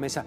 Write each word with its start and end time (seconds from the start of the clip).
Mesa. 0.00 0.24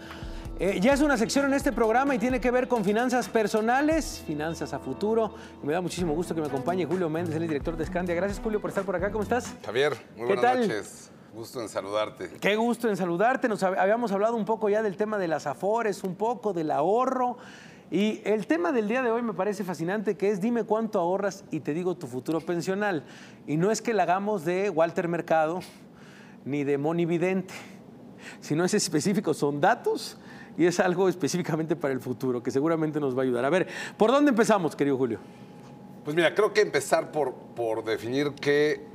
Eh, 0.59 0.79
ya 0.79 0.93
es 0.93 1.01
una 1.01 1.17
sección 1.17 1.45
en 1.45 1.53
este 1.55 1.71
programa 1.71 2.13
y 2.15 2.19
tiene 2.19 2.39
que 2.39 2.51
ver 2.51 2.67
con 2.67 2.85
finanzas 2.85 3.27
personales, 3.27 4.23
finanzas 4.25 4.71
a 4.73 4.79
futuro. 4.79 5.33
Me 5.63 5.73
da 5.73 5.81
muchísimo 5.81 6.13
gusto 6.13 6.35
que 6.35 6.41
me 6.41 6.47
acompañe 6.47 6.85
Julio 6.85 7.09
Méndez, 7.09 7.35
el 7.35 7.47
director 7.47 7.75
de 7.75 7.85
Scandia. 7.85 8.13
Gracias, 8.15 8.39
Julio, 8.39 8.61
por 8.61 8.69
estar 8.69 8.85
por 8.85 8.95
acá. 8.95 9.11
¿Cómo 9.11 9.23
estás? 9.23 9.53
Javier, 9.65 9.93
muy 10.15 10.27
¿Qué 10.27 10.35
buenas 10.35 10.41
tal? 10.43 10.59
noches. 10.61 11.09
Gusto 11.33 11.59
en 11.59 11.67
saludarte. 11.67 12.29
Qué 12.39 12.55
gusto 12.55 12.87
en 12.87 12.95
saludarte. 12.95 13.49
Nos 13.49 13.63
hab- 13.63 13.77
habíamos 13.79 14.11
hablado 14.11 14.35
un 14.35 14.45
poco 14.45 14.69
ya 14.69 14.83
del 14.83 14.95
tema 14.95 15.17
de 15.17 15.27
las 15.27 15.47
afores, 15.47 16.03
un 16.03 16.13
poco 16.15 16.53
del 16.53 16.69
ahorro. 16.69 17.37
Y 17.89 18.21
el 18.23 18.45
tema 18.45 18.71
del 18.71 18.87
día 18.87 19.01
de 19.01 19.09
hoy 19.11 19.23
me 19.23 19.33
parece 19.33 19.63
fascinante, 19.63 20.15
que 20.15 20.29
es 20.29 20.39
dime 20.39 20.63
cuánto 20.63 20.99
ahorras 20.99 21.43
y 21.49 21.59
te 21.61 21.73
digo 21.73 21.95
tu 21.95 22.05
futuro 22.05 22.39
pensional. 22.41 23.03
Y 23.47 23.57
no 23.57 23.71
es 23.71 23.81
que 23.81 23.93
la 23.93 24.03
hagamos 24.03 24.45
de 24.45 24.69
Walter 24.69 25.07
Mercado 25.07 25.59
ni 26.45 26.63
de 26.63 26.77
Moni 26.77 27.05
Vidente, 27.05 27.53
sino 28.39 28.65
es 28.65 28.73
específico, 28.73 29.33
son 29.33 29.61
datos 29.61 30.17
y 30.57 30.65
es 30.65 30.79
algo 30.79 31.09
específicamente 31.09 31.75
para 31.75 31.93
el 31.93 31.99
futuro, 31.99 32.43
que 32.43 32.51
seguramente 32.51 32.99
nos 32.99 33.15
va 33.15 33.21
a 33.21 33.23
ayudar. 33.23 33.45
A 33.45 33.49
ver, 33.49 33.67
¿por 33.97 34.11
dónde 34.11 34.29
empezamos, 34.29 34.75
querido 34.75 34.97
Julio? 34.97 35.19
Pues 36.03 36.15
mira, 36.15 36.35
creo 36.35 36.53
que 36.53 36.61
empezar 36.61 37.11
por, 37.11 37.33
por 37.33 37.83
definir 37.83 38.33
qué, 38.33 38.85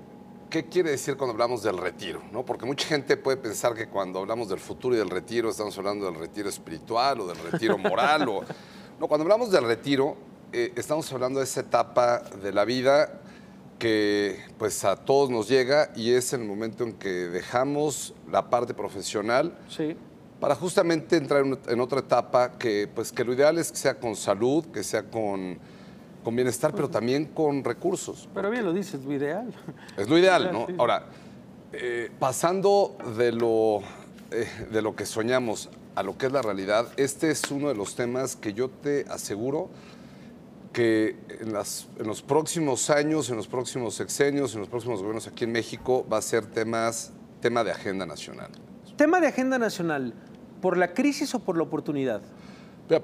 qué 0.51 0.67
quiere 0.67 0.91
decir 0.91 1.17
cuando 1.17 1.33
hablamos 1.33 1.63
del 1.63 1.79
retiro, 1.79 2.23
¿no? 2.33 2.45
Porque 2.45 2.67
mucha 2.67 2.87
gente 2.87 3.17
puede 3.17 3.39
pensar 3.39 3.75
que 3.75 3.89
cuando 3.89 4.21
hablamos 4.21 4.49
del 4.49 4.59
futuro 4.59 4.95
y 4.95 4.99
del 4.99 5.11
retiro 5.11 5.51
estamos 5.51 5.77
hablando 5.79 6.07
del 6.07 6.17
retiro 6.17 6.49
espiritual 6.49 7.21
o 7.21 7.27
del 7.27 7.39
retiro 7.39 7.79
moral. 7.79 8.29
o... 8.29 8.43
No, 8.99 9.07
cuando 9.07 9.23
hablamos 9.23 9.53
del 9.53 9.63
retiro 9.63 10.17
eh, 10.53 10.73
estamos 10.75 11.13
hablando 11.13 11.39
de 11.39 11.45
esa 11.45 11.61
etapa 11.61 12.19
de 12.21 12.53
la 12.53 12.65
vida 12.65 13.21
que 13.79 14.41
pues 14.59 14.85
a 14.85 14.97
todos 14.97 15.31
nos 15.31 15.49
llega 15.49 15.91
y 15.95 16.13
es 16.13 16.33
el 16.33 16.45
momento 16.45 16.85
en 16.85 16.93
que 16.93 17.09
dejamos 17.09 18.15
la 18.31 18.51
parte 18.51 18.75
profesional 18.75 19.57
Sí. 19.69 19.97
para 20.41 20.55
justamente 20.55 21.17
entrar 21.17 21.45
en, 21.45 21.81
otra 21.81 22.01
etapa 22.01 22.53
que, 22.59 22.89
pues, 22.93 23.13
que 23.13 23.25
lo 23.25 23.33
ideal 23.33 23.59
es 23.59 23.71
que 23.71 23.79
sea 23.79 23.95
con 23.95 24.17
salud, 24.17 24.65
que 24.67 24.83
sea 24.83 25.05
con, 25.05 25.59
con 26.25 26.35
bienestar, 26.37 26.73
pero 26.75 26.89
también 26.89 27.27
con 27.27 27.65
recursos. 27.65 28.29
Pero 28.35 28.51
bien 28.51 28.65
lo 28.65 28.73
dices, 28.73 29.05
lo 29.05 29.13
ideal. 29.13 29.53
Es 29.97 30.09
lo 30.09 30.19
ideal, 30.19 30.51
¿no? 30.53 30.67
Ahora, 30.79 31.07
eh, 31.73 32.11
pasando 32.19 32.97
de 33.17 33.33
lo, 33.33 33.81
eh, 34.31 34.49
de 34.71 34.83
lo 34.83 34.97
que 34.97 35.07
soñamos 35.07 35.69
a 35.95 36.03
lo 36.03 36.17
que 36.17 36.27
es 36.27 36.33
la 36.33 36.43
realidad, 36.43 36.89
este 36.97 37.31
es 37.31 37.51
uno 37.51 37.69
de 37.69 37.75
los 37.75 37.95
temas 37.97 38.37
que 38.37 38.53
yo 38.55 38.69
te 38.71 39.05
aseguro 39.09 39.69
que 40.79 41.17
en, 41.41 41.53
las- 41.53 41.89
en 41.99 42.07
los 42.07 42.23
próximos 42.23 42.89
años, 42.89 43.29
en 43.31 43.37
los 43.37 43.49
próximos 43.49 43.95
sexenios, 43.97 44.55
en 44.55 44.61
los 44.61 44.69
próximos 44.69 45.01
gobiernos 45.01 45.27
aquí 45.27 45.43
en 45.43 45.51
México, 45.51 46.07
va 46.11 46.19
a 46.19 46.23
ser 46.23 46.47
temas, 46.47 47.13
tema 47.41 47.65
de 47.65 47.73
agenda 47.73 48.07
nacional. 48.07 48.53
Tema 48.97 49.21
de 49.21 49.27
agenda 49.27 49.59
nacional, 49.59 50.15
¿por 50.63 50.77
la 50.77 50.95
crisis 50.95 51.35
o 51.35 51.41
por 51.41 51.57
la 51.57 51.65
oportunidad? 51.65 52.21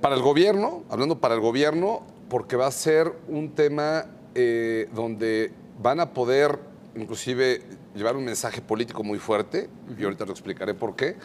Para 0.00 0.14
el 0.14 0.22
gobierno, 0.22 0.84
hablando 0.88 1.18
para 1.18 1.34
el 1.34 1.40
gobierno, 1.40 2.06
porque 2.28 2.54
va 2.54 2.68
a 2.68 2.70
ser 2.70 3.12
un 3.26 3.50
tema 3.56 4.06
eh, 4.36 4.88
donde 4.94 5.52
van 5.82 5.98
a 5.98 6.12
poder 6.14 6.60
inclusive 6.94 7.60
llevar 7.96 8.14
un 8.14 8.24
mensaje 8.24 8.62
político 8.62 9.02
muy 9.02 9.18
fuerte, 9.18 9.68
y 9.98 10.04
ahorita 10.04 10.24
lo 10.24 10.30
explicaré 10.30 10.74
por 10.74 10.94
qué, 10.94 11.16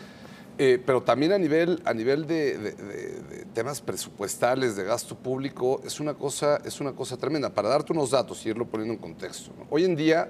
eh, 0.59 0.77
pero 0.85 1.01
también 1.01 1.31
a 1.31 1.37
nivel, 1.39 1.81
a 1.85 1.93
nivel 1.93 2.27
de, 2.27 2.57
de- 2.57 2.71
de- 2.73 3.21
de 3.23 3.45
temas 3.53 3.81
presupuestales, 3.81 4.75
de 4.75 4.83
gasto 4.83 5.15
público, 5.17 5.81
es 5.85 5.99
una, 5.99 6.13
cosa, 6.13 6.57
es 6.65 6.79
una 6.81 6.91
cosa 6.93 7.17
tremenda. 7.17 7.49
Para 7.53 7.69
darte 7.69 7.93
unos 7.93 8.11
datos 8.11 8.45
y 8.45 8.49
irlo 8.49 8.65
poniendo 8.67 8.93
en 8.93 8.99
contexto. 8.99 9.51
¿no? 9.57 9.65
Hoy 9.71 9.85
en 9.85 9.95
día, 9.95 10.29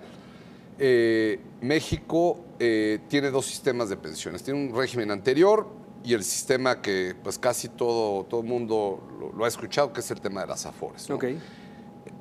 eh, 0.78 1.40
México 1.62 2.40
eh, 2.60 3.00
tiene 3.10 3.32
dos 3.32 3.46
sistemas 3.46 3.90
de 3.90 3.98
pensiones. 3.98 4.44
Tiene 4.44 4.70
un 4.70 4.76
régimen 4.76 5.12
anterior 5.12 5.68
y 6.04 6.14
el 6.14 6.24
sistema 6.24 6.82
que 6.82 7.14
pues 7.22 7.38
casi 7.38 7.68
todo 7.68 8.24
todo 8.26 8.42
mundo 8.44 9.06
lo, 9.20 9.34
lo 9.38 9.46
ha 9.46 9.48
escuchado, 9.48 9.92
que 9.92 10.00
es 10.00 10.10
el 10.12 10.22
tema 10.22 10.42
de 10.42 10.48
las 10.48 10.66
afores. 10.66 11.10
¿no? 11.10 11.16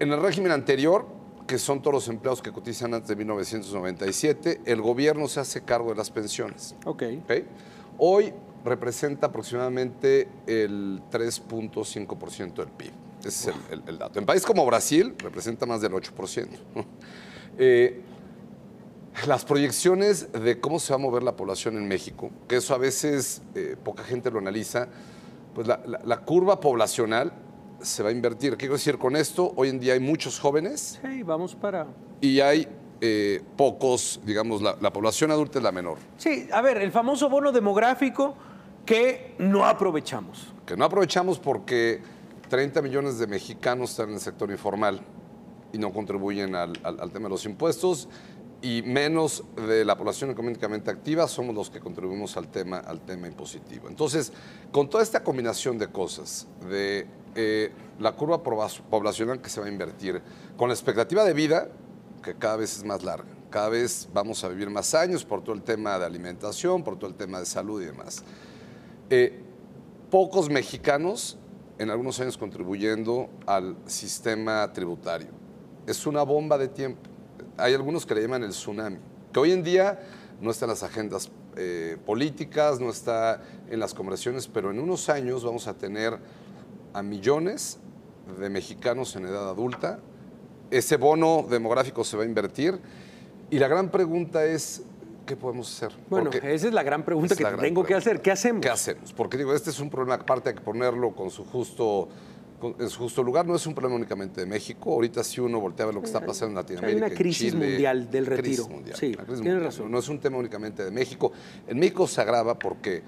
En 0.00 0.12
el 0.12 0.20
régimen 0.20 0.50
anterior, 0.52 1.06
que 1.46 1.58
son 1.58 1.80
todos 1.80 1.94
los 1.94 2.08
empleados 2.08 2.42
que 2.42 2.52
cotizan 2.52 2.94
antes 2.94 3.08
de 3.08 3.16
1997, 3.16 4.62
el 4.64 4.80
gobierno 4.82 5.28
se 5.28 5.40
hace 5.40 5.62
cargo 5.62 5.90
de 5.90 5.96
las 5.96 6.10
pensiones. 6.10 6.74
Ok. 6.84 7.02
¿ok? 7.24 7.32
Hoy 7.98 8.32
representa 8.64 9.26
aproximadamente 9.28 10.28
el 10.46 11.02
3.5% 11.10 12.54
del 12.54 12.68
PIB. 12.68 12.90
Ese 13.24 13.50
es 13.50 13.56
el, 13.70 13.80
el- 13.80 13.88
el 13.88 13.98
dato. 13.98 14.18
En 14.18 14.26
países 14.26 14.46
como 14.46 14.64
Brasil 14.66 15.14
representa 15.18 15.66
más 15.66 15.80
del 15.80 15.92
8%. 15.92 16.48
¿no? 16.74 16.84
Eh, 17.58 18.02
las 19.26 19.44
proyecciones 19.44 20.30
de 20.32 20.60
cómo 20.60 20.78
se 20.78 20.92
va 20.92 20.96
a 20.96 20.98
mover 20.98 21.24
la 21.24 21.34
población 21.34 21.76
en 21.76 21.88
México, 21.88 22.30
que 22.46 22.56
eso 22.56 22.72
a 22.74 22.78
veces 22.78 23.42
eh, 23.56 23.76
poca 23.82 24.04
gente 24.04 24.30
lo 24.30 24.38
analiza, 24.38 24.86
pues 25.54 25.66
la, 25.66 25.80
la- 25.84 26.00
la 26.04 26.18
curva 26.18 26.60
poblacional 26.60 27.32
se 27.82 28.02
va 28.04 28.10
a 28.10 28.12
invertir. 28.12 28.52
¿Qué 28.52 28.58
quiero 28.58 28.74
decir 28.74 28.96
con 28.98 29.16
esto? 29.16 29.52
Hoy 29.56 29.70
en 29.70 29.80
día 29.80 29.94
hay 29.94 30.00
muchos 30.00 30.38
jóvenes 30.38 31.00
Sí, 31.02 31.22
vamos 31.24 31.56
para... 31.56 31.88
y 32.20 32.38
hay 32.40 32.68
eh, 33.00 33.42
pocos, 33.56 34.20
digamos, 34.24 34.60
la, 34.62 34.76
la 34.80 34.92
población 34.92 35.30
adulta 35.30 35.58
es 35.58 35.62
la 35.62 35.72
menor. 35.72 35.98
Sí, 36.16 36.48
a 36.52 36.60
ver, 36.62 36.78
el 36.78 36.90
famoso 36.92 37.28
bono 37.28 37.52
demográfico 37.52 38.34
que 38.86 39.34
no 39.38 39.64
aprovechamos. 39.66 40.52
que 40.66 40.76
no 40.76 40.84
aprovechamos 40.84 41.38
porque 41.38 42.00
30 42.48 42.80
millones 42.82 43.18
de 43.18 43.26
mexicanos 43.26 43.90
están 43.90 44.08
en 44.08 44.14
el 44.14 44.20
sector 44.20 44.50
informal 44.50 45.00
y 45.72 45.78
no 45.78 45.92
contribuyen 45.92 46.54
al, 46.54 46.72
al- 46.82 46.98
al 47.00 47.10
tema 47.12 47.24
de 47.24 47.30
los 47.30 47.44
impuestos 47.44 48.08
y 48.62 48.82
menos 48.84 49.44
de 49.68 49.84
la 49.84 49.96
población 49.96 50.30
económicamente 50.30 50.90
activa 50.90 51.28
somos 51.28 51.54
los 51.54 51.70
que 51.70 51.78
contribuimos 51.78 52.36
al 52.36 52.48
tema, 52.48 52.78
al 52.78 53.00
tema 53.02 53.26
impositivo. 53.28 53.86
Entonces, 53.88 54.32
con 54.72 54.88
toda 54.90 55.02
esta 55.04 55.22
combinación 55.22 55.78
de 55.78 55.86
cosas, 55.88 56.48
de 56.68 57.06
eh, 57.36 57.70
la 58.00 58.12
curva 58.12 58.42
poblacional 58.42 59.40
que 59.40 59.48
se 59.50 59.60
va 59.60 59.66
a 59.66 59.68
invertir, 59.70 60.20
con 60.56 60.68
la 60.68 60.74
expectativa 60.74 61.22
de 61.22 61.34
vida 61.34 61.68
cada 62.34 62.56
vez 62.56 62.76
es 62.76 62.84
más 62.84 63.02
larga, 63.02 63.28
cada 63.50 63.68
vez 63.68 64.08
vamos 64.12 64.42
a 64.44 64.48
vivir 64.48 64.70
más 64.70 64.94
años 64.94 65.24
por 65.24 65.42
todo 65.42 65.54
el 65.54 65.62
tema 65.62 65.98
de 65.98 66.04
alimentación, 66.04 66.82
por 66.82 66.98
todo 66.98 67.10
el 67.10 67.16
tema 67.16 67.38
de 67.40 67.46
salud 67.46 67.82
y 67.82 67.86
demás. 67.86 68.22
Eh, 69.10 69.40
pocos 70.10 70.50
mexicanos 70.50 71.38
en 71.78 71.90
algunos 71.90 72.18
años 72.20 72.36
contribuyendo 72.36 73.30
al 73.46 73.76
sistema 73.86 74.70
tributario. 74.72 75.28
Es 75.86 76.06
una 76.06 76.22
bomba 76.22 76.58
de 76.58 76.68
tiempo. 76.68 77.00
Hay 77.56 77.74
algunos 77.74 78.04
que 78.04 78.14
le 78.14 78.22
llaman 78.22 78.42
el 78.42 78.50
tsunami, 78.50 78.98
que 79.32 79.40
hoy 79.40 79.52
en 79.52 79.62
día 79.62 79.98
no 80.40 80.50
está 80.50 80.66
en 80.66 80.70
las 80.70 80.82
agendas 80.82 81.30
eh, 81.56 81.96
políticas, 82.04 82.80
no 82.80 82.90
está 82.90 83.42
en 83.68 83.80
las 83.80 83.94
conversaciones, 83.94 84.46
pero 84.46 84.70
en 84.70 84.78
unos 84.78 85.08
años 85.08 85.44
vamos 85.44 85.66
a 85.66 85.74
tener 85.74 86.18
a 86.92 87.02
millones 87.02 87.78
de 88.38 88.48
mexicanos 88.50 89.16
en 89.16 89.26
edad 89.26 89.48
adulta. 89.48 90.00
Ese 90.70 90.96
bono 90.96 91.46
demográfico 91.48 92.04
se 92.04 92.16
va 92.16 92.24
a 92.24 92.26
invertir 92.26 92.78
y 93.50 93.58
la 93.58 93.68
gran 93.68 93.90
pregunta 93.90 94.44
es, 94.44 94.82
¿qué 95.26 95.34
podemos 95.36 95.72
hacer? 95.74 95.96
Bueno, 96.10 96.30
Porque- 96.30 96.54
esa 96.54 96.68
es 96.68 96.74
la 96.74 96.82
gran 96.82 97.04
pregunta 97.04 97.34
que 97.34 97.42
gran 97.42 97.58
tengo 97.58 97.84
que 97.84 97.94
hacer. 97.94 98.20
¿Qué 98.20 98.30
hacemos? 98.30 98.60
¿Qué 98.60 98.68
hacemos? 98.68 99.12
Porque 99.14 99.38
digo, 99.38 99.54
este 99.54 99.70
es 99.70 99.80
un 99.80 99.88
problema, 99.88 100.14
aparte 100.16 100.50
hay 100.50 100.54
que 100.56 100.60
ponerlo 100.60 101.12
con 101.14 101.30
su 101.30 101.44
justo, 101.44 102.08
con- 102.60 102.74
en 102.78 102.90
su 102.90 102.98
justo 102.98 103.22
lugar, 103.22 103.46
no 103.46 103.54
es 103.56 103.66
un 103.66 103.74
problema 103.74 103.96
únicamente 103.96 104.42
de 104.42 104.46
México. 104.46 104.92
Ahorita 104.92 105.24
si 105.24 105.40
uno 105.40 105.58
voltea 105.60 105.84
a 105.84 105.86
ver 105.86 105.94
lo 105.94 106.02
que 106.02 106.08
está 106.08 106.20
pasando 106.20 106.48
en 106.50 106.54
Latinoamérica. 106.56 106.98
una 106.98 107.06
en 107.06 107.14
crisis 107.14 107.52
Chile, 107.52 107.66
mundial 107.66 108.10
del 108.10 108.24
crisis 108.26 108.42
retiro. 108.58 108.68
mundial, 108.68 108.96
Sí, 108.98 109.06
una 109.06 109.16
crisis 109.24 109.26
tienes 109.40 109.40
mundial. 109.54 109.62
razón. 109.64 109.90
No 109.90 109.98
es 110.00 110.08
un 110.10 110.18
tema 110.20 110.36
únicamente 110.36 110.84
de 110.84 110.90
México. 110.90 111.32
En 111.66 111.78
México 111.78 112.06
se 112.06 112.20
agrava 112.20 112.58
porque 112.58 113.02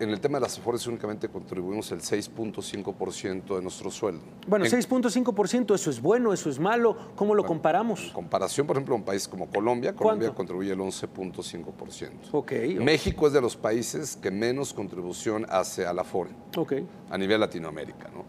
en 0.00 0.10
el 0.10 0.20
tema 0.20 0.38
de 0.38 0.42
las 0.42 0.58
afores 0.58 0.86
únicamente 0.86 1.28
contribuimos 1.28 1.90
el 1.92 2.00
6.5% 2.00 3.56
de 3.56 3.62
nuestro 3.62 3.90
sueldo. 3.90 4.22
Bueno, 4.46 4.64
En- 4.64 4.70
6.5%, 4.70 5.74
eso 5.74 5.90
es 5.90 6.00
bueno, 6.00 6.32
eso 6.32 6.50
es 6.50 6.58
malo. 6.58 6.96
¿Cómo 7.16 7.34
lo 7.34 7.44
comparamos? 7.44 8.04
En 8.06 8.10
comparación, 8.12 8.66
por 8.66 8.76
ejemplo, 8.76 8.94
a 8.94 8.98
un 8.98 9.04
país 9.04 9.28
como 9.28 9.48
Colombia, 9.48 9.92
Colombia 9.94 10.28
¿Cuánto? 10.28 10.36
contribuye 10.36 10.72
el 10.72 10.80
11.5%. 10.80 12.10
Ok, 12.32 12.52
México 12.80 13.26
es 13.26 13.32
de 13.32 13.40
los 13.40 13.56
países 13.56 14.16
que 14.16 14.30
menos 14.30 14.72
contribución 14.72 15.46
hace 15.48 15.86
a 15.86 15.92
la 15.92 16.02
Afore 16.02 16.30
ok. 16.56 16.72
a 17.10 17.18
nivel 17.18 17.40
Latinoamérica. 17.40 18.08
¿no? 18.14 18.24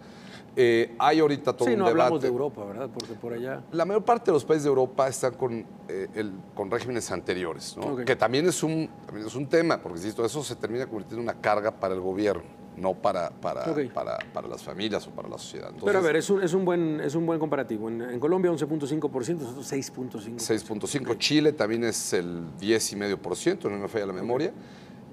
Eh, 0.58 0.96
hay 1.00 1.20
ahorita 1.20 1.52
todo 1.54 1.68
Sí, 1.68 1.74
un 1.74 1.80
no 1.80 1.86
debate. 1.86 2.02
hablamos 2.04 2.22
de 2.22 2.28
Europa, 2.30 2.64
¿verdad? 2.64 2.90
Porque 2.94 3.14
por 3.14 3.34
allá... 3.34 3.62
La 3.72 3.84
mayor 3.84 4.06
parte 4.06 4.32
de 4.32 4.34
los 4.36 4.46
países 4.46 4.64
de 4.64 4.70
Europa 4.70 5.08
están 5.08 5.34
con, 5.34 5.66
eh, 5.90 6.08
el- 6.14 6.32
con 6.56 6.72
regímenes 6.72 7.12
anteriores, 7.12 7.76
¿no? 7.78 7.94
Ok. 7.94 8.04
que 8.06 8.16
también 8.16 8.48
es, 8.48 8.64
un, 8.64 8.90
también 9.06 9.28
es 9.28 9.36
un 9.36 9.48
tema, 9.48 9.82
porque 9.82 9.98
insisto, 10.00 10.24
eso 10.24 10.42
se 10.44 10.56
termina 10.56 10.86
convirtiendo 10.88 11.22
en 11.22 11.30
una 11.30 11.42
carga 11.42 11.72
para 11.72 11.94
el 11.94 12.00
gobierno, 12.00 12.44
no 12.78 12.94
para, 12.94 13.32
para, 13.32 13.70
Ok. 13.70 13.92
para, 13.94 14.18
para 14.34 14.48
las 14.48 14.64
familias 14.64 15.06
o 15.08 15.12
para 15.12 15.28
la 15.28 15.38
sociedad. 15.38 15.72
Pero 15.72 15.86
a 15.86 15.88
Entonces, 15.88 16.04
ver, 16.04 16.16
es 16.16 16.30
un, 16.30 16.42
es 16.42 16.54
un, 16.54 16.64
buen, 16.64 17.02
es 17.02 17.16
un 17.16 17.26
buen 17.26 17.38
comparativo. 17.38 17.90
En, 17.90 18.02
en 18.02 18.20
Colombia 18.22 18.50
11.5%, 18.52 19.38
nosotros 19.40 19.70
6.5%. 19.74 20.38
6.5. 20.38 21.18
Chile 21.18 21.52
también 21.52 21.84
es 21.84 22.14
el 22.14 22.44
10,5%, 22.62 23.70
no 23.70 23.78
me 23.78 23.88
falla 23.90 24.06
la 24.06 24.14
memoria. 24.14 24.54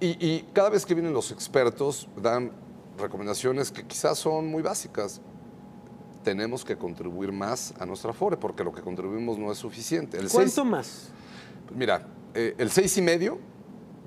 Y, 0.00 0.24
y 0.24 0.48
cada 0.52 0.70
vez 0.70 0.86
que 0.86 0.94
vienen 0.94 1.12
los 1.12 1.32
expertos 1.32 2.08
dan 2.20 2.52
recomendaciones 2.98 3.72
que 3.72 3.84
quizás 3.84 4.18
son 4.18 4.46
muy 4.46 4.62
básicas. 4.62 5.20
Tenemos 6.22 6.64
que 6.64 6.76
contribuir 6.76 7.32
más 7.32 7.74
a 7.80 7.86
nuestra 7.86 8.12
FORE 8.12 8.36
porque 8.36 8.62
lo 8.64 8.72
que 8.72 8.80
contribuimos 8.82 9.38
no 9.38 9.50
es 9.50 9.58
suficiente. 9.58 10.18
El 10.18 10.28
¿Cuánto 10.28 10.50
seis- 10.52 10.64
más? 10.64 11.08
mira, 11.74 12.06
eh, 12.34 12.54
el 12.58 12.70
6,5 12.70 13.38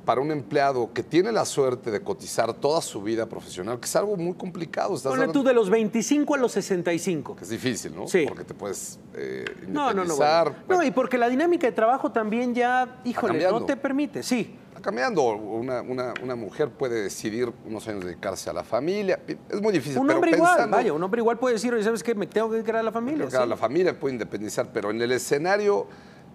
para 0.05 0.21
un 0.21 0.31
empleado 0.31 0.93
que 0.93 1.01
tiene 1.01 1.31
la 1.31 1.45
suerte 1.45 1.89
de 1.89 1.99
cotizar 2.01 2.53
toda 2.53 2.79
su 2.81 3.01
vida 3.01 3.27
profesional, 3.27 3.79
que 3.79 3.85
es 3.85 3.95
algo 3.95 4.15
muy 4.15 4.35
complicado. 4.35 4.95
Estás 4.95 5.09
Ponle 5.09 5.23
hablando- 5.23 5.39
tú 5.41 5.43
de 5.47 5.53
los 5.55 5.69
25 5.69 6.35
a 6.35 6.37
los 6.37 6.51
65. 6.51 7.35
que 7.35 7.43
es 7.43 7.49
difícil, 7.49 7.95
¿no? 7.95 8.07
Sí. 8.07 8.25
Porque 8.27 8.43
te 8.43 8.53
puedes 8.53 8.99
eh, 9.15 9.43
No, 9.67 9.91
no, 9.93 10.05
no. 10.05 10.15
bueno. 10.15 10.55
No, 10.69 10.83
y 10.83 10.91
porque 10.91 11.17
la 11.17 11.27
dinámica 11.27 11.65
de 11.65 11.73
trabajo 11.73 12.11
también 12.11 12.53
ya, 12.53 13.01
híjole, 13.03 13.43
no 13.49 13.65
te 13.65 13.75
permite. 13.77 14.21
Sí. 14.21 14.55
Está 14.75 14.81
cambiando. 14.89 15.23
Una, 15.23 15.81
una- 15.81 16.13
una 16.21 16.35
mujer 16.35 16.69
puede 16.69 17.03
decidir 17.03 17.49
unos 17.65 17.87
años 17.87 18.03
dedicarse 18.03 18.49
a 18.49 18.53
la 18.53 18.63
familia. 18.65 19.21
Es 19.49 19.61
muy 19.61 19.71
difícil. 19.71 19.97
Un 19.99 20.07
pero 20.07 20.17
hombre 20.19 20.31
igual, 20.31 20.69
vaya, 20.69 20.91
un 20.91 21.01
hombre 21.01 21.21
igual 21.21 21.39
puede 21.39 21.53
decir, 21.53 21.73
oye, 21.73 21.81
¿sabes 21.83 22.03
qué? 22.03 22.13
Me 22.13 22.27
tengo 22.27 22.49
que 22.49 22.55
dedicar 22.55 22.75
a 22.75 22.83
la 22.83 22.91
familia. 22.91 23.29
Sí. 23.31 23.37
la 23.47 23.55
familia 23.55 23.97
puede 23.97 24.15
independizar, 24.15 24.69
pero 24.73 24.91
en 24.91 25.01
el 25.01 25.13
escenario, 25.13 25.87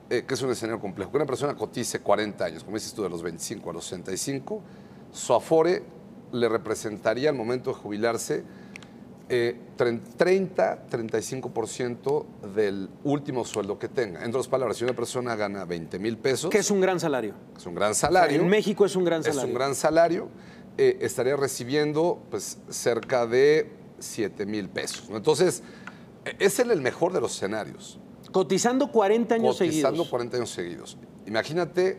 eh, 0.09 0.25
que 0.27 0.33
es 0.35 0.41
un 0.43 0.51
escenario 0.51 0.81
complejo, 0.81 1.11
que 1.11 1.19
una 1.19 1.27
persona 1.27 1.55
cotice 1.55 2.01
40 2.01 2.43
años, 2.43 2.65
como 2.65 2.79
dices 2.79 2.95
tú, 2.95 3.03
de 3.03 3.11
los 3.11 3.23
25 3.23 3.69
a 3.69 3.73
los 3.75 3.85
65, 3.85 4.63
su 5.13 5.35
afore 5.35 5.83
le 6.33 6.49
representaría 6.49 7.29
al 7.29 7.37
momento 7.37 7.71
de 7.71 7.77
jubilarse 7.77 8.43
eh, 9.31 9.57
tre- 9.79 10.01
30, 10.17 10.87
35% 10.91 12.25
del 12.55 12.89
último 13.05 13.45
sueldo 13.45 13.79
que 13.79 13.89
tenga. 13.89 14.23
En 14.25 14.31
otras 14.31 14.49
palabras, 14.49 14.77
si 14.77 14.85
una 14.85 14.93
persona 14.95 15.37
gana 15.37 15.65
20 15.65 15.99
mil 15.99 16.19
pesos, 16.19 16.51
Que 16.51 16.59
es 16.59 16.71
un 16.71 16.81
gran 16.81 16.99
salario. 17.01 17.35
es 17.57 17.65
un 17.67 17.75
gran 17.75 17.95
salario. 17.95 18.41
En 18.41 18.49
México 18.49 18.85
es 18.85 18.97
un 18.97 19.05
gran 19.05 19.21
Es 19.21 19.27
salario. 19.29 19.49
un 19.49 19.55
gran 19.55 19.75
salario. 19.75 20.29
eh, 20.79 20.99
estaría 21.03 21.37
recibiendo 21.37 22.23
pues, 22.31 22.59
cerca 22.71 23.27
de 23.27 23.71
7 23.99 24.47
mil 24.47 24.69
pesos. 24.69 25.05
Entonces, 25.11 25.63
eh, 26.25 26.37
es 26.39 26.59
el, 26.59 26.71
el 26.71 26.81
mejor 26.81 27.13
de 27.13 27.21
los 27.21 27.35
escenarios. 27.35 27.99
Cotizando 28.33 28.91
40 28.91 29.35
años 29.35 29.57
cotizando 29.59 29.89
seguidos. 29.91 30.09
40 30.09 30.37
años 30.39 30.51
seguidos. 30.51 30.97
Imagínate 31.27 31.99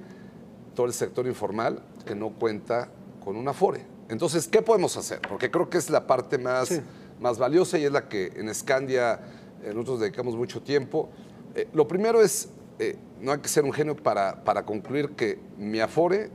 todo 0.74 0.86
el 0.88 0.94
sector 0.94 1.28
informal 1.28 1.84
que 2.06 2.16
no 2.16 2.30
cuenta 2.32 2.90
con 3.24 3.36
un 3.36 3.48
Afore. 3.48 3.86
Entonces, 4.10 4.48
¿qué 4.48 4.62
podemos 4.62 4.98
hacer? 4.98 5.20
Porque 5.30 5.52
creo 5.52 5.70
que 5.70 5.78
es 5.78 5.90
la 5.90 6.08
parte 6.08 6.38
más, 6.38 6.70
Sí. 6.70 6.82
Más 7.22 7.38
valiosa 7.38 7.78
y 7.78 7.86
es 7.86 7.92
la 7.92 8.10
que 8.10 8.34
en 8.36 8.54
Scandia 8.54 9.20
eh, 9.64 9.68
nosotros 9.74 10.02
dedicamos 10.02 10.36
mucho 10.36 10.62
tiempo. 10.62 11.10
Eh, 11.56 11.68
lo 11.74 11.88
primero 11.88 12.22
es, 12.22 12.50
eh, 12.80 12.98
no 13.22 13.32
hay 13.32 13.40
que 13.40 13.48
ser 13.48 13.64
un 13.64 13.72
genio 13.72 13.96
para, 13.96 14.44
para 14.44 14.66
concluir 14.66 15.12
que 15.12 15.40
mi 15.58 15.80
Afore 15.80 16.32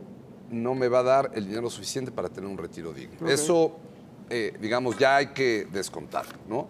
no 0.50 0.74
me 0.74 0.88
va 0.88 1.00
a 1.00 1.02
dar 1.02 1.30
el 1.34 1.48
dinero 1.48 1.68
suficiente 1.68 2.12
para 2.12 2.28
tener 2.28 2.48
un 2.48 2.56
retiro 2.56 2.92
digno. 2.92 3.28
Eso, 3.28 3.78
digamos, 4.60 4.96
ya 4.96 5.16
hay 5.16 5.28
que 5.28 5.66
descontarlo, 5.72 6.38
¿no? 6.48 6.68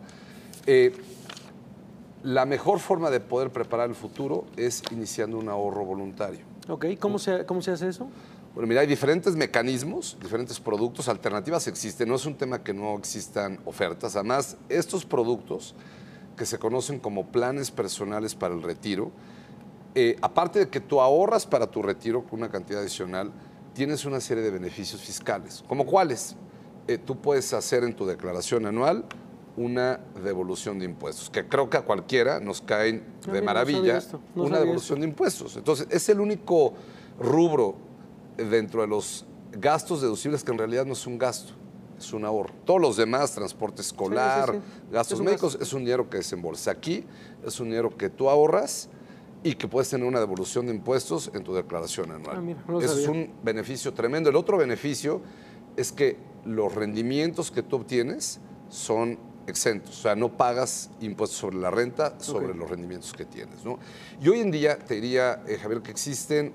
La 2.23 2.47
mejor 2.47 2.81
forma 2.81 3.11
de 3.11 3.21
poder 3.21 3.51
preparar 3.51 3.91
el 3.91 3.95
futuro 3.95 4.47
es 4.57 4.83
iniciando 4.91 5.39
un 5.39 5.51
ahorro 5.51 5.85
voluntario. 5.85 6.41
Ok, 6.69 6.87
¿cómo 6.99 7.19
se, 7.19 7.45
¿cómo 7.45 7.61
se 7.61 7.71
hace 7.71 7.89
eso? 7.89 8.09
Bueno, 8.57 8.69
mira, 8.69 8.81
hay 8.81 8.87
diferentes 8.87 9.37
mecanismos, 9.37 10.17
diferentes 10.19 10.59
productos, 10.59 11.11
alternativas 11.11 11.67
existen. 11.67 12.09
No 12.09 12.15
es 12.15 12.25
un 12.25 12.37
tema 12.37 12.65
que 12.65 12.73
no 12.73 12.97
existan 12.97 13.61
ofertas. 13.67 14.17
Además, 14.17 14.57
estos 14.71 15.05
productos 15.05 15.75
que 16.39 16.47
se 16.47 16.59
conocen 16.59 16.99
como 16.99 17.27
planes 17.27 17.71
personales 17.71 18.35
para 18.35 18.55
el 18.55 18.63
retiro, 18.63 19.13
eh, 19.95 20.17
aparte 20.23 20.59
de 20.61 20.69
que 20.71 20.81
tú 20.81 21.03
ahorras 21.03 21.45
para 21.45 21.67
tu 21.67 21.83
retiro 21.83 22.25
con 22.25 22.39
una 22.39 22.49
cantidad 22.49 22.81
adicional, 22.81 23.31
tienes 23.75 24.07
una 24.07 24.21
serie 24.21 24.43
de 24.43 24.51
beneficios 24.51 25.03
fiscales. 25.03 25.63
¿Como 25.69 25.85
cuáles? 25.85 26.35
Eh, 26.89 26.97
tú 26.97 27.21
puedes 27.21 27.53
hacer 27.53 27.85
en 27.85 27.95
tu 27.95 28.07
declaración 28.07 28.65
anual 28.65 29.05
una 29.59 30.01
devolución 30.25 30.79
de 30.79 30.87
impuestos, 30.87 31.29
que 31.29 31.47
creo 31.47 31.69
que 31.69 31.77
a 31.77 31.83
cualquiera 31.83 32.41
nos 32.41 32.63
caen 32.63 33.05
de 33.31 33.39
no 33.39 33.45
maravilla 33.45 33.79
sabía 33.81 33.99
esto, 33.99 34.21
no 34.35 34.45
una 34.45 34.59
devolución 34.59 35.01
de 35.01 35.09
impuestos. 35.09 35.59
Entonces, 35.59 35.89
es 35.91 36.09
el 36.09 36.21
único 36.21 36.73
rubro 37.19 37.86
dentro 38.37 38.81
de 38.83 38.89
los 38.89 39.25
gastos 39.53 40.01
deducibles 40.03 40.45
que 40.45 40.53
en 40.53 40.59
realidad 40.59 40.85
no 40.87 40.93
es 40.93 41.07
un 41.07 41.19
gasto, 41.19 41.53
es 41.99 42.13
un 42.13 42.25
ahorro. 42.25 42.53
Todos 42.65 42.81
los 42.81 42.97
demás, 42.97 43.33
transporte 43.33 43.81
escolar, 43.83 44.51
Sí, 44.53 44.57
sí, 44.59 44.63
sí. 44.65 44.93
gastos 44.93 45.19
Es 45.21 45.25
médicos, 45.25 45.53
gasto. 45.55 45.65
es 45.65 45.73
un 45.73 45.85
dinero 45.85 46.11
que 46.11 46.19
desembolsa. 46.19 46.71
Aquí 46.73 47.05
es 47.45 47.59
un 47.61 47.69
dinero 47.71 47.97
que 47.97 48.11
tú 48.11 48.29
ahorras 48.29 48.89
y 49.43 49.55
que 49.55 49.69
puedes 49.69 49.89
tener 49.89 50.07
una 50.07 50.21
devolución 50.21 50.67
de 50.67 50.75
impuestos 50.75 51.31
en 51.35 51.45
tu 51.45 51.55
declaración 51.55 52.11
anual. 52.11 52.37
Ah, 52.37 52.41
mira, 52.41 52.65
no 52.69 52.81
Eso 52.81 52.99
es 52.99 53.07
un 53.09 53.33
beneficio 53.43 53.95
tremendo. 53.95 54.29
El 54.29 54.37
otro 54.37 54.59
beneficio 54.59 55.21
es 55.77 55.93
que 55.93 56.17
los 56.45 56.75
rendimientos 56.75 57.51
que 57.51 57.63
tú 57.63 57.77
obtienes 57.77 58.41
son 58.69 59.19
exentos, 59.47 60.01
o 60.01 60.03
sea, 60.03 60.17
no 60.17 60.37
pagas 60.37 60.91
impuestos 61.01 61.39
sobre 61.39 61.57
la 61.59 61.71
renta, 61.71 62.19
sobre 62.19 62.49
Ok. 62.51 62.57
los 62.57 62.69
rendimientos 62.71 63.13
que 63.13 63.25
tienes. 63.25 63.65
¿no? 63.65 63.79
Y 64.21 64.29
hoy 64.29 64.41
en 64.41 64.51
día 64.51 64.77
te 64.79 64.95
diría, 64.97 65.45
eh, 65.47 65.57
Javier, 65.63 65.83
que 65.83 65.93
existen 65.93 66.53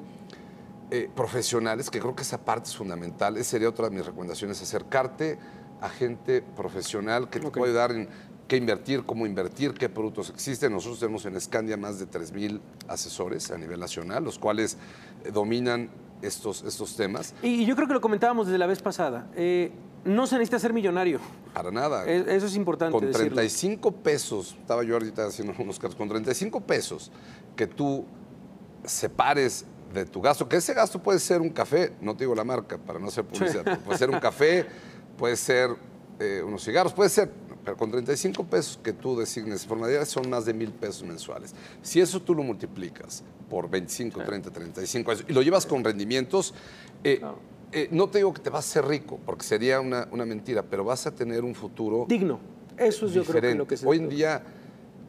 eh, 0.91 1.09
profesionales, 1.15 1.89
que 1.89 1.99
creo 1.99 2.15
que 2.15 2.23
esa 2.23 2.43
parte 2.43 2.69
es 2.69 2.75
fundamental. 2.75 3.37
Esa 3.37 3.51
sería 3.51 3.69
otra 3.69 3.89
de 3.89 3.95
mis 3.95 4.05
recomendaciones, 4.05 4.61
acercarte 4.61 5.39
a 5.79 5.89
gente 5.89 6.41
profesional 6.41 7.29
que 7.29 7.39
te 7.39 7.49
puede 7.49 7.73
dar 7.73 7.91
en 7.91 8.07
qué 8.47 8.57
invertir, 8.57 9.03
cómo 9.05 9.25
invertir, 9.25 9.73
qué 9.73 9.87
productos 9.89 10.29
existen. 10.29 10.71
Nosotros 10.73 10.99
tenemos 10.99 11.25
en 11.25 11.39
Scandia 11.39 11.77
más 11.77 11.97
de 11.99 12.07
3.000 12.07 12.59
asesores 12.89 13.49
a 13.51 13.57
nivel 13.57 13.79
nacional, 13.79 14.23
los 14.23 14.37
cuales 14.37 14.77
eh, 15.23 15.31
dominan 15.31 15.89
estos, 16.21 16.61
estos 16.63 16.95
temas. 16.95 17.33
Y 17.41 17.65
yo 17.65 17.75
creo 17.75 17.87
que 17.87 17.93
lo 17.93 18.01
comentábamos 18.01 18.47
desde 18.47 18.59
la 18.59 18.67
vez 18.67 18.81
pasada. 18.81 19.27
Eh, 19.35 19.71
no 20.03 20.27
se 20.27 20.35
necesita 20.35 20.59
ser 20.59 20.73
millonario. 20.73 21.19
Para 21.53 21.71
nada. 21.71 22.05
E- 22.05 22.35
Eso 22.35 22.47
es 22.47 22.55
importante 22.55 22.91
con 22.91 23.05
decirlo. 23.05 23.35
35 23.35 23.91
pesos, 23.93 24.55
estaba 24.59 24.83
yo 24.83 24.95
ahorita 24.95 25.25
haciendo 25.27 25.53
unos 25.59 25.79
casos, 25.79 25.95
con 25.95 26.09
35 26.09 26.59
pesos 26.61 27.11
que 27.55 27.65
tú 27.67 28.05
separes 28.85 29.65
de 29.93 30.05
tu 30.05 30.21
gasto, 30.21 30.47
que 30.47 30.57
ese 30.57 30.73
gasto 30.73 30.99
puede 30.99 31.19
ser 31.19 31.41
un 31.41 31.49
café, 31.49 31.93
no 32.01 32.15
te 32.15 32.23
digo 32.23 32.35
la 32.35 32.43
marca 32.43 32.77
para 32.77 32.99
no 32.99 33.07
hacer 33.07 33.25
publicidad, 33.25 33.79
puede 33.83 33.97
ser 33.97 34.09
un 34.09 34.19
café, 34.19 34.65
puede 35.17 35.35
ser 35.35 35.69
eh, 36.19 36.41
unos 36.45 36.63
cigarros, 36.63 36.93
puede 36.93 37.09
ser, 37.09 37.29
pero 37.63 37.77
con 37.77 37.91
35 37.91 38.43
pesos 38.45 38.79
que 38.83 38.93
tú 38.93 39.17
designes 39.17 39.61
de 39.61 39.67
forma 39.67 39.87
diaria 39.87 40.05
son 40.05 40.29
más 40.29 40.45
de 40.45 40.53
mil 40.53 40.71
pesos 40.71 41.03
mensuales. 41.03 41.53
Si 41.81 41.99
eso 41.99 42.21
tú 42.21 42.33
lo 42.33 42.43
multiplicas 42.43 43.23
por 43.49 43.69
25, 43.69 44.23
30, 44.23 44.51
35 44.51 45.11
pesos 45.11 45.25
y 45.27 45.33
lo 45.33 45.41
llevas 45.41 45.65
con 45.65 45.83
rendimientos, 45.83 46.53
eh, 47.03 47.21
eh, 47.71 47.87
no 47.91 48.09
te 48.09 48.19
digo 48.19 48.33
que 48.33 48.41
te 48.41 48.49
vas 48.49 48.67
a 48.67 48.71
ser 48.71 48.85
rico, 48.85 49.19
porque 49.25 49.43
sería 49.43 49.79
una, 49.79 50.07
una 50.11 50.25
mentira, 50.25 50.63
pero 50.63 50.83
vas 50.83 51.07
a 51.07 51.11
tener 51.11 51.43
un 51.43 51.55
futuro 51.55 52.05
Digno. 52.07 52.39
Eso 52.77 53.05
es 53.05 53.13
yo 53.13 53.23
creo 53.23 53.41
que 53.41 53.55
lo 53.55 53.67
que 53.67 53.77
se 53.77 53.85
Hoy 53.85 53.97
en 53.97 54.09
día 54.09 54.43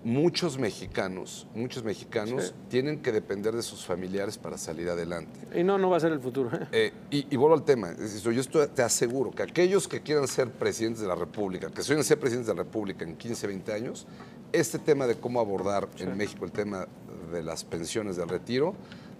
muchos 0.04 0.58
mexicanos, 0.58 1.46
muchos 1.54 1.84
mexicanos 1.84 2.46
Sí. 2.46 2.52
tienen 2.68 3.00
que 3.02 3.12
depender 3.12 3.54
de 3.54 3.62
sus 3.62 3.84
familiares 3.84 4.36
para 4.38 4.58
salir 4.58 4.88
adelante. 4.88 5.38
Y 5.58 5.62
no, 5.62 5.78
no 5.78 5.90
va 5.90 5.96
a 5.96 6.00
ser 6.00 6.12
el 6.12 6.20
futuro. 6.20 6.50
¿eh? 6.56 6.66
Eh, 6.72 6.92
y, 7.10 7.26
y 7.34 7.36
vuelvo 7.36 7.54
al 7.54 7.64
tema, 7.64 7.94
yo 7.96 8.30
estoy- 8.40 8.66
te 8.68 8.82
aseguro 8.82 9.30
que 9.30 9.42
aquellos 9.44 9.86
que 9.86 10.00
quieran 10.00 10.26
ser 10.26 10.50
presidentes 10.50 11.02
de 11.02 11.08
la 11.08 11.14
República, 11.14 11.70
que 11.70 11.82
suelen 11.82 12.04
ser 12.04 12.18
presidentes 12.18 12.48
de 12.48 12.54
la 12.54 12.62
República 12.64 13.04
en 13.04 13.16
15, 13.16 13.46
20 13.46 13.72
años, 13.72 14.06
este 14.52 14.78
tema 14.78 15.06
de 15.06 15.14
cómo 15.16 15.40
abordar 15.40 15.88
en 15.98 16.16
México 16.16 16.44
el 16.44 16.52
tema 16.52 16.86
de 17.32 17.42
las 17.42 17.64
pensiones 17.64 18.16
del 18.16 18.28
retiro 18.28 18.74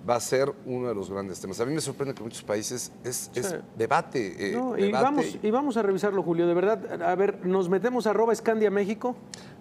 va 0.08 0.16
a 0.16 0.20
ser 0.20 0.52
uno 0.66 0.88
de 0.88 0.94
los 0.94 1.10
grandes 1.10 1.40
temas. 1.40 1.60
A 1.60 1.64
mí 1.66 1.72
me 1.72 1.80
sorprende 1.80 2.14
que 2.14 2.20
en 2.20 2.24
muchos 2.24 2.42
países 2.42 2.92
es, 3.04 3.30
debate. 3.76 4.50
eh, 4.50 4.52
No, 4.52 4.76
y, 4.76 4.82
debate 4.82 5.04
vamos, 5.04 5.38
y 5.42 5.50
vamos 5.50 5.76
a 5.76 5.82
revisarlo, 5.82 6.22
Julio. 6.22 6.46
De 6.46 6.54
verdad, 6.54 7.02
a 7.02 7.14
ver, 7.14 7.44
nos 7.46 7.68
metemos 7.68 8.06
a 8.06 8.10
arroba 8.10 8.34
Scandia 8.34 8.70
México. 8.70 9.14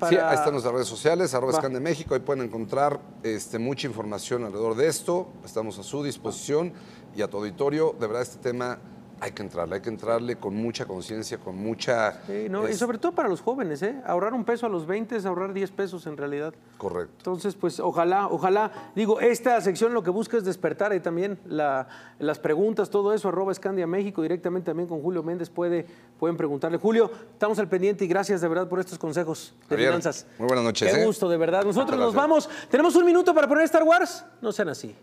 Sí, 0.09 0.15
ahí 0.17 0.35
están 0.35 0.51
nuestras 0.53 0.73
redes 0.73 0.87
sociales, 0.87 1.33
arroba 1.33 1.53
Va. 1.53 1.59
Scan 1.59 1.73
de 1.73 1.79
México, 1.79 2.13
ahí 2.15 2.21
pueden 2.21 2.43
encontrar 2.43 2.99
este, 3.23 3.59
mucha 3.59 3.87
información 3.87 4.43
alrededor 4.43 4.75
de 4.75 4.87
esto. 4.87 5.27
Estamos 5.45 5.77
a 5.77 5.83
su 5.83 6.03
disposición 6.03 6.73
y 7.15 7.21
a 7.21 7.27
tu 7.27 7.37
auditorio. 7.37 7.95
De 7.99 8.07
verdad, 8.07 8.23
este 8.23 8.37
tema 8.39 8.79
hay 9.23 9.31
que 9.33 9.43
entrarle, 9.43 9.75
hay 9.75 9.81
que 9.81 9.89
entrarle 9.89 10.35
con 10.37 10.55
mucha 10.55 10.85
conciencia, 10.85 11.37
con 11.37 11.55
mucha... 11.55 12.21
Sí, 12.25 12.47
no, 12.49 12.67
y 12.67 12.73
sobre 12.73 12.97
todo 12.97 13.11
para 13.11 13.29
los 13.29 13.39
jóvenes, 13.39 13.81
¿eh? 13.83 14.01
Ahorrar 14.05 14.33
un 14.33 14.43
peso 14.43 14.65
a 14.65 14.69
los 14.69 14.87
20 14.87 15.15
es 15.15 15.25
ahorrar 15.25 15.53
10 15.53 15.69
pesos 15.71 16.07
en 16.07 16.17
realidad. 16.17 16.55
Correcto. 16.79 17.13
Entonces, 17.19 17.53
pues 17.53 17.79
ojalá, 17.79 18.27
ojalá, 18.27 18.71
digo, 18.95 19.19
esta 19.19 19.61
sección 19.61 19.93
lo 19.93 20.01
que 20.01 20.09
busca 20.09 20.37
es 20.37 20.43
despertar 20.43 20.91
y 20.95 20.99
también 20.99 21.37
la- 21.45 21.87
las 22.17 22.39
preguntas, 22.39 22.89
todo 22.89 23.13
eso, 23.13 23.29
arroba 23.29 23.53
Scandia 23.53 23.85
México, 23.85 24.23
directamente 24.23 24.65
también 24.71 24.89
con 24.89 25.01
Julio 25.03 25.21
Méndez 25.21 25.51
puede, 25.51 25.85
pueden 26.19 26.35
preguntarle. 26.35 26.79
Julio, 26.79 27.11
estamos 27.33 27.59
al 27.59 27.67
pendiente 27.69 28.03
y 28.05 28.07
gracias 28.07 28.41
de 28.41 28.47
verdad 28.47 28.67
por 28.67 28.79
estos 28.79 28.97
consejos 28.97 29.53
de 29.69 29.75
Javier, 29.75 29.89
finanzas. 29.89 30.25
muy 30.39 30.47
buenas 30.47 30.65
noches, 30.65 30.91
Qué 30.91 30.99
¿eh? 31.01 31.05
gusto, 31.05 31.29
de 31.29 31.37
verdad. 31.37 31.63
Nosotros 31.63 31.99
nos 31.99 32.15
vamos. 32.15 32.49
¿Tenemos 32.71 32.95
un 32.95 33.05
minuto 33.05 33.35
para 33.35 33.47
poner 33.47 33.65
Star 33.65 33.83
Wars? 33.83 34.25
No 34.41 34.51
sean 34.51 34.69
así. 34.69 34.95